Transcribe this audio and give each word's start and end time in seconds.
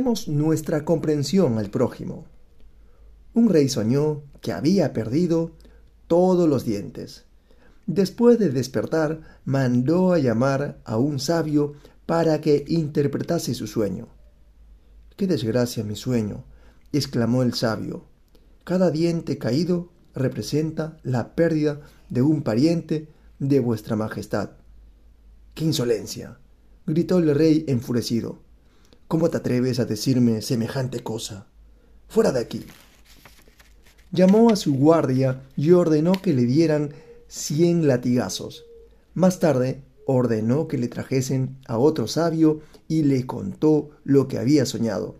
Nuestra 0.00 0.86
comprensión 0.86 1.58
al 1.58 1.68
prójimo. 1.68 2.24
Un 3.34 3.50
rey 3.50 3.68
soñó 3.68 4.22
que 4.40 4.52
había 4.52 4.94
perdido 4.94 5.52
todos 6.06 6.48
los 6.48 6.64
dientes. 6.64 7.26
Después 7.86 8.38
de 8.38 8.48
despertar, 8.48 9.20
mandó 9.44 10.14
a 10.14 10.18
llamar 10.18 10.80
a 10.86 10.96
un 10.96 11.18
sabio 11.18 11.74
para 12.06 12.40
que 12.40 12.64
interpretase 12.68 13.52
su 13.52 13.66
sueño. 13.66 14.08
Qué 15.16 15.26
desgracia 15.26 15.84
mi 15.84 15.94
sueño, 15.94 16.44
exclamó 16.92 17.42
el 17.42 17.52
sabio. 17.52 18.06
Cada 18.64 18.90
diente 18.90 19.36
caído 19.36 19.92
representa 20.14 20.96
la 21.02 21.34
pérdida 21.34 21.82
de 22.08 22.22
un 22.22 22.42
pariente 22.42 23.08
de 23.38 23.60
vuestra 23.60 23.94
majestad. 23.94 24.52
¡Qué 25.54 25.66
insolencia! 25.66 26.38
gritó 26.86 27.18
el 27.18 27.34
rey 27.34 27.66
enfurecido. 27.68 28.40
¿Cómo 29.12 29.28
te 29.28 29.36
atreves 29.36 29.78
a 29.78 29.84
decirme 29.84 30.40
semejante 30.40 31.00
cosa? 31.00 31.46
Fuera 32.08 32.32
de 32.32 32.40
aquí. 32.40 32.64
Llamó 34.10 34.48
a 34.48 34.56
su 34.56 34.72
guardia 34.74 35.42
y 35.54 35.72
ordenó 35.72 36.12
que 36.12 36.32
le 36.32 36.46
dieran 36.46 36.94
cien 37.28 37.86
latigazos. 37.86 38.64
Más 39.12 39.38
tarde 39.38 39.82
ordenó 40.06 40.66
que 40.66 40.78
le 40.78 40.88
trajesen 40.88 41.58
a 41.66 41.76
otro 41.76 42.06
sabio 42.06 42.62
y 42.88 43.02
le 43.02 43.26
contó 43.26 43.90
lo 44.02 44.28
que 44.28 44.38
había 44.38 44.64
soñado. 44.64 45.16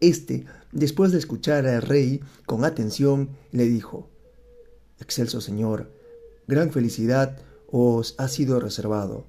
Este, 0.00 0.46
después 0.72 1.12
de 1.12 1.18
escuchar 1.18 1.68
al 1.68 1.82
rey 1.82 2.20
con 2.44 2.64
atención, 2.64 3.28
le 3.52 3.66
dijo 3.66 4.08
Excelso 4.98 5.40
Señor, 5.40 5.92
gran 6.48 6.72
felicidad 6.72 7.38
os 7.70 8.16
ha 8.18 8.26
sido 8.26 8.58
reservado. 8.58 9.26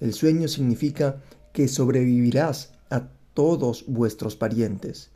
El 0.00 0.14
sueño 0.14 0.48
significa 0.48 1.22
que 1.52 1.68
sobrevivirás 1.68 2.75
a 2.90 3.08
todos 3.34 3.84
vuestros 3.86 4.36
parientes. 4.36 5.10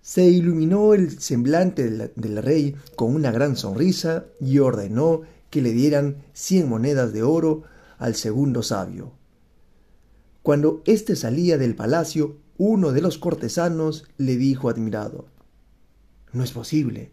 Se 0.00 0.26
iluminó 0.26 0.94
el 0.94 1.20
semblante 1.20 1.90
del, 1.90 2.42
rey 2.42 2.76
con 2.96 3.14
una 3.14 3.30
gran 3.30 3.56
sonrisa 3.56 4.26
y 4.40 4.58
ordenó 4.58 5.22
que 5.50 5.60
le 5.62 5.72
dieran 5.72 6.24
cien 6.32 6.68
monedas 6.68 7.12
de 7.12 7.22
oro 7.22 7.64
al 7.98 8.14
segundo 8.14 8.62
sabio. 8.62 9.12
Cuando 10.42 10.82
éste 10.86 11.16
salía 11.16 11.58
del 11.58 11.74
palacio, 11.74 12.38
uno 12.56 12.92
de 12.92 13.02
los 13.02 13.18
cortesanos 13.18 14.04
le 14.16 14.36
dijo 14.36 14.68
admirado 14.68 15.26
No 16.32 16.42
es 16.42 16.52
posible. 16.52 17.10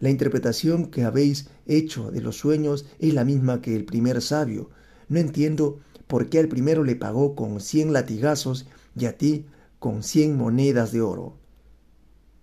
La 0.00 0.10
interpretación 0.10 0.86
que 0.90 1.04
habéis 1.04 1.48
hecho 1.66 2.10
de 2.10 2.20
los 2.20 2.36
sueños 2.36 2.86
es 2.98 3.14
la 3.14 3.24
misma 3.24 3.60
que 3.60 3.76
el 3.76 3.84
primer 3.84 4.20
sabio. 4.22 4.70
No 5.08 5.18
entiendo 5.18 5.80
por 6.14 6.28
qué 6.28 6.38
al 6.38 6.46
primero 6.46 6.84
le 6.84 6.94
pagó 6.94 7.34
con 7.34 7.60
cien 7.60 7.92
latigazos 7.92 8.68
y 8.96 9.06
a 9.06 9.18
ti 9.18 9.46
con 9.80 10.04
cien 10.04 10.36
monedas 10.36 10.92
de 10.92 11.00
oro. 11.00 11.36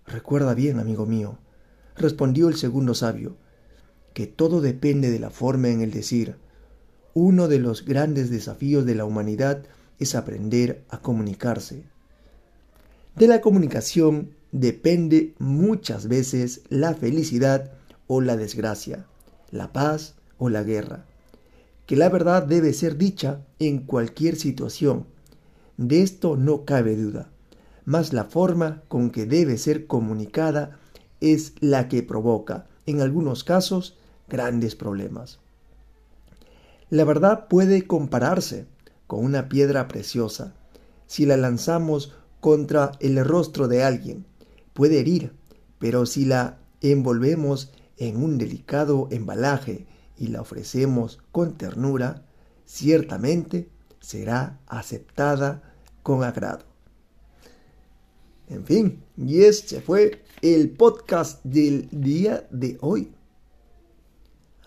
Recuerda 0.06 0.54
bien, 0.54 0.78
amigo 0.78 1.06
mío, 1.06 1.38
respondió 1.96 2.50
el 2.50 2.58
segundo 2.58 2.94
sabio, 2.96 3.38
que 4.14 4.28
todo 4.28 4.60
depende 4.60 5.10
de 5.10 5.20
la 5.20 5.30
forma 5.30 5.70
en 5.70 5.80
el 5.80 5.92
decir. 5.92 6.36
Uno 7.14 7.48
de 7.48 7.60
los 7.60 7.86
grandes 7.86 8.30
desafíos 8.30 8.86
de 8.86 8.94
la 8.94 9.06
humanidad 9.06 9.64
es 10.00 10.16
aprender 10.16 10.84
a 10.90 11.00
comunicarse. 11.00 11.86
De 13.16 13.28
la 13.28 13.40
comunicación 13.40 14.32
depende 14.52 15.34
muchas 15.40 16.10
veces 16.10 16.64
la 16.68 16.94
felicidad 16.94 17.72
o 18.08 18.20
la 18.20 18.36
desgracia, 18.36 19.06
la 19.50 19.72
paz 19.72 20.16
o 20.38 20.50
la 20.50 20.62
guerra. 20.64 21.06
Que 21.86 21.96
la 21.96 22.10
verdad 22.10 22.44
debe 22.44 22.74
ser 22.74 22.98
dicha 22.98 23.42
en 23.60 23.80
cualquier 23.80 24.36
situación. 24.36 25.06
De 25.78 26.02
esto 26.02 26.38
no 26.38 26.66
cabe 26.66 26.96
duda, 26.96 27.32
mas 27.86 28.14
la 28.14 28.26
forma 28.26 28.84
con 28.88 29.10
que 29.10 29.26
debe 29.26 29.58
ser 29.58 29.88
comunicada 29.88 30.80
es 31.20 31.54
la 31.60 31.88
que 31.88 32.04
provoca, 32.04 32.68
en 32.86 33.02
algunos 33.02 33.44
casos, 33.44 33.98
grandes 34.28 34.76
problemas. 34.76 35.40
La 36.90 37.04
verdad 37.06 37.48
puede 37.48 37.88
compararse 37.88 38.66
con 39.08 39.24
una 39.24 39.50
piedra 39.50 39.88
preciosa. 39.88 40.54
Si 41.08 41.26
la 41.26 41.38
lanzamos 41.38 42.14
contra 42.40 42.92
el 43.00 43.24
rostro 43.24 43.68
de 43.68 43.84
alguien, 43.84 44.26
puede 44.74 45.00
herir, 45.00 45.34
pero 45.80 46.06
si 46.06 46.26
la 46.26 46.58
envolvemos 46.82 47.72
en 47.98 48.22
un 48.22 48.38
delicado 48.38 49.08
embalaje 49.12 49.86
y 50.22 50.28
la 50.28 50.42
ofrecemos 50.42 51.18
con 51.32 51.58
ternura, 51.58 52.24
ciertamente 52.64 53.70
será 54.00 54.60
aceptada 54.68 55.74
con 56.04 56.24
agrado. 56.24 56.64
En 58.48 58.64
fin, 58.64 59.04
y 59.18 59.42
este 59.42 59.82
fue 59.82 60.24
el 60.44 60.70
podcast 60.70 61.44
del 61.44 61.90
día 61.92 62.48
de 62.52 62.78
hoy. 62.82 63.12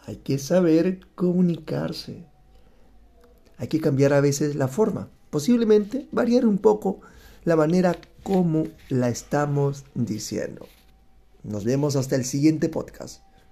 Hay 0.06 0.16
que 0.16 0.38
saber 0.38 1.06
comunicarse. 1.14 2.26
Hay 3.56 3.68
que 3.68 3.80
cambiar 3.80 4.12
a 4.12 4.20
veces 4.20 4.56
la 4.56 4.66
forma. 4.66 5.08
Posiblemente 5.30 6.08
variar 6.10 6.46
un 6.46 6.58
poco 6.58 7.00
la 7.44 7.54
manera 7.54 7.96
como 8.24 8.66
la 8.88 9.08
estamos 9.08 9.84
diciendo. 9.94 10.66
Nos 11.44 11.64
vemos 11.64 11.94
hasta 11.94 12.16
el 12.16 12.24
siguiente 12.24 12.68
podcast. 12.68 13.23